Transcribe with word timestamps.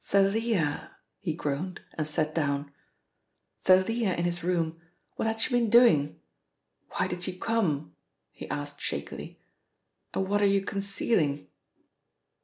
"Thalia!" 0.03 0.95
he 1.19 1.35
groaned, 1.35 1.79
and 1.93 2.07
sat 2.07 2.33
down. 2.33 2.71
"Thalia 3.61 4.15
in 4.15 4.25
his 4.25 4.43
room! 4.43 4.81
What 5.15 5.27
had 5.27 5.39
she 5.39 5.51
been 5.53 5.69
doing? 5.69 6.19
Why 6.97 7.05
did 7.07 7.27
you 7.27 7.37
come?" 7.37 7.95
he 8.31 8.49
asked 8.49 8.81
shakily, 8.81 9.39
"and 10.11 10.27
what 10.27 10.41
are 10.41 10.47
you 10.47 10.61
concealing?" 10.63 11.49